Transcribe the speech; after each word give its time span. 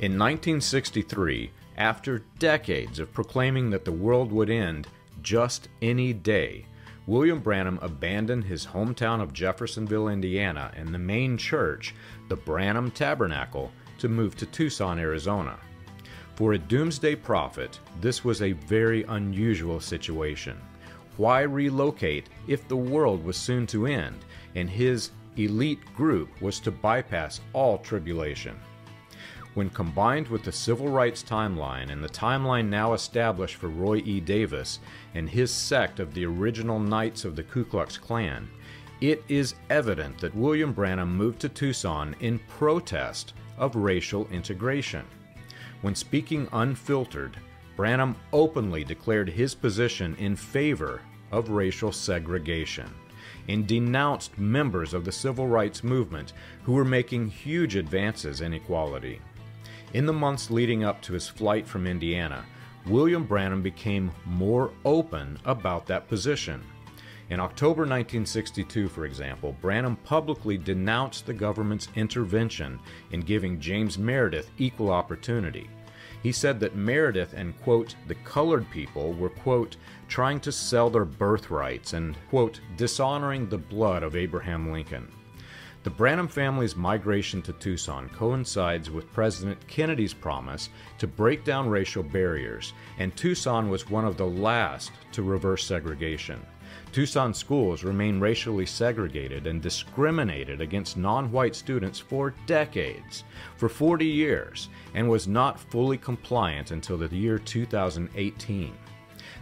In 0.00 0.18
1963, 0.18 1.52
after 1.76 2.24
decades 2.40 2.98
of 2.98 3.12
proclaiming 3.12 3.70
that 3.70 3.84
the 3.84 3.92
world 3.92 4.32
would 4.32 4.50
end 4.50 4.88
just 5.22 5.68
any 5.82 6.12
day, 6.12 6.66
William 7.06 7.38
Branham 7.38 7.78
abandoned 7.80 8.42
his 8.42 8.66
hometown 8.66 9.22
of 9.22 9.32
Jeffersonville, 9.32 10.08
Indiana, 10.08 10.72
and 10.74 10.88
the 10.88 10.98
main 10.98 11.38
church, 11.38 11.94
the 12.28 12.34
Branham 12.34 12.90
Tabernacle, 12.90 13.70
to 13.98 14.08
move 14.08 14.36
to 14.36 14.46
Tucson, 14.46 14.98
Arizona. 14.98 15.60
For 16.34 16.54
a 16.54 16.58
doomsday 16.58 17.14
prophet, 17.14 17.78
this 18.00 18.24
was 18.24 18.42
a 18.42 18.50
very 18.52 19.04
unusual 19.04 19.78
situation. 19.78 20.60
Why 21.16 21.42
relocate 21.42 22.30
if 22.48 22.66
the 22.66 22.76
world 22.76 23.24
was 23.24 23.36
soon 23.36 23.64
to 23.68 23.86
end 23.86 24.24
and 24.56 24.68
his 24.68 25.12
elite 25.36 25.84
group 25.94 26.42
was 26.42 26.58
to 26.60 26.72
bypass 26.72 27.40
all 27.52 27.78
tribulation? 27.78 28.58
When 29.54 29.70
combined 29.70 30.26
with 30.26 30.42
the 30.42 30.50
civil 30.50 30.88
rights 30.88 31.22
timeline 31.22 31.90
and 31.90 32.02
the 32.02 32.08
timeline 32.08 32.68
now 32.68 32.92
established 32.92 33.54
for 33.54 33.68
Roy 33.68 33.98
E. 33.98 34.18
Davis 34.18 34.80
and 35.14 35.30
his 35.30 35.52
sect 35.52 36.00
of 36.00 36.12
the 36.12 36.26
original 36.26 36.80
Knights 36.80 37.24
of 37.24 37.36
the 37.36 37.44
Ku 37.44 37.64
Klux 37.64 37.96
Klan, 37.96 38.48
it 39.00 39.22
is 39.28 39.54
evident 39.70 40.18
that 40.18 40.34
William 40.34 40.72
Branham 40.72 41.16
moved 41.16 41.38
to 41.40 41.48
Tucson 41.48 42.16
in 42.18 42.40
protest 42.40 43.32
of 43.56 43.76
racial 43.76 44.26
integration. 44.32 45.04
When 45.82 45.94
speaking 45.94 46.48
unfiltered, 46.52 47.36
Branham 47.76 48.16
openly 48.32 48.82
declared 48.82 49.28
his 49.28 49.54
position 49.54 50.16
in 50.16 50.34
favor 50.34 51.00
of 51.30 51.50
racial 51.50 51.92
segregation 51.92 52.92
and 53.48 53.68
denounced 53.68 54.36
members 54.36 54.94
of 54.94 55.04
the 55.04 55.12
civil 55.12 55.46
rights 55.46 55.84
movement 55.84 56.32
who 56.64 56.72
were 56.72 56.84
making 56.84 57.28
huge 57.28 57.76
advances 57.76 58.40
in 58.40 58.52
equality. 58.52 59.20
In 59.94 60.06
the 60.06 60.12
months 60.12 60.50
leading 60.50 60.82
up 60.82 61.00
to 61.02 61.12
his 61.12 61.28
flight 61.28 61.68
from 61.68 61.86
Indiana, 61.86 62.44
William 62.86 63.24
Branham 63.24 63.62
became 63.62 64.10
more 64.24 64.72
open 64.84 65.38
about 65.44 65.86
that 65.86 66.08
position. 66.08 66.64
In 67.30 67.38
October 67.38 67.82
1962, 67.82 68.88
for 68.88 69.06
example, 69.06 69.56
Branham 69.60 69.94
publicly 69.94 70.58
denounced 70.58 71.26
the 71.26 71.32
government's 71.32 71.86
intervention 71.94 72.80
in 73.12 73.20
giving 73.20 73.60
James 73.60 73.96
Meredith 73.96 74.50
equal 74.58 74.90
opportunity. 74.90 75.70
He 76.24 76.32
said 76.32 76.58
that 76.58 76.74
Meredith 76.74 77.32
and, 77.32 77.56
quote, 77.62 77.94
the 78.08 78.16
colored 78.16 78.68
people 78.70 79.12
were, 79.12 79.30
quote, 79.30 79.76
trying 80.08 80.40
to 80.40 80.50
sell 80.50 80.90
their 80.90 81.04
birthrights 81.04 81.92
and, 81.92 82.16
quote, 82.30 82.60
dishonoring 82.76 83.48
the 83.48 83.58
blood 83.58 84.02
of 84.02 84.16
Abraham 84.16 84.72
Lincoln. 84.72 85.06
The 85.84 85.90
Branham 85.90 86.28
family's 86.28 86.76
migration 86.76 87.42
to 87.42 87.52
Tucson 87.52 88.08
coincides 88.08 88.90
with 88.90 89.12
President 89.12 89.58
Kennedy's 89.68 90.14
promise 90.14 90.70
to 90.96 91.06
break 91.06 91.44
down 91.44 91.68
racial 91.68 92.02
barriers, 92.02 92.72
and 92.98 93.14
Tucson 93.14 93.68
was 93.68 93.90
one 93.90 94.06
of 94.06 94.16
the 94.16 94.26
last 94.26 94.92
to 95.12 95.22
reverse 95.22 95.62
segregation. 95.62 96.40
Tucson 96.90 97.34
schools 97.34 97.84
remain 97.84 98.18
racially 98.18 98.64
segregated 98.64 99.46
and 99.46 99.60
discriminated 99.60 100.62
against 100.62 100.96
non 100.96 101.30
white 101.30 101.54
students 101.54 101.98
for 101.98 102.32
decades, 102.46 103.24
for 103.58 103.68
40 103.68 104.06
years, 104.06 104.70
and 104.94 105.06
was 105.06 105.28
not 105.28 105.60
fully 105.60 105.98
compliant 105.98 106.70
until 106.70 106.96
the 106.96 107.14
year 107.14 107.38
2018. 107.38 108.72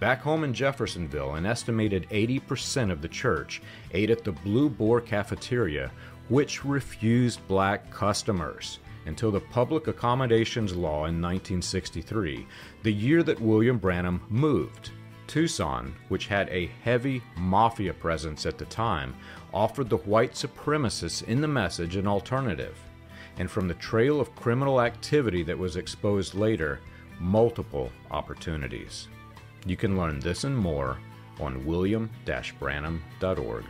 Back 0.00 0.20
home 0.20 0.44
in 0.44 0.52
Jeffersonville, 0.52 1.34
an 1.34 1.46
estimated 1.46 2.08
80% 2.10 2.90
of 2.90 3.00
the 3.00 3.08
church 3.08 3.62
ate 3.92 4.10
at 4.10 4.24
the 4.24 4.32
Blue 4.32 4.68
Boar 4.68 5.00
Cafeteria, 5.00 5.90
which 6.28 6.64
refused 6.64 7.46
black 7.46 7.90
customers 7.90 8.80
until 9.06 9.30
the 9.30 9.40
Public 9.40 9.86
Accommodations 9.86 10.74
Law 10.74 11.06
in 11.06 11.20
1963, 11.20 12.46
the 12.82 12.92
year 12.92 13.22
that 13.22 13.40
William 13.40 13.78
Branham 13.78 14.22
moved. 14.28 14.90
Tucson, 15.26 15.94
which 16.08 16.26
had 16.26 16.48
a 16.48 16.70
heavy 16.82 17.22
mafia 17.36 17.92
presence 17.94 18.46
at 18.46 18.58
the 18.58 18.64
time, 18.66 19.14
offered 19.52 19.88
the 19.88 19.96
white 19.98 20.32
supremacists 20.32 21.22
in 21.22 21.40
the 21.40 21.48
message 21.48 21.96
an 21.96 22.06
alternative. 22.06 22.78
And 23.38 23.50
from 23.50 23.68
the 23.68 23.74
trail 23.74 24.20
of 24.20 24.34
criminal 24.36 24.80
activity 24.80 25.42
that 25.44 25.58
was 25.58 25.76
exposed 25.76 26.34
later, 26.34 26.80
multiple 27.18 27.90
opportunities. 28.10 29.08
You 29.66 29.76
can 29.76 29.96
learn 29.96 30.20
this 30.20 30.44
and 30.44 30.56
more 30.56 30.98
on 31.40 31.64
william-branham.org. 31.64 33.64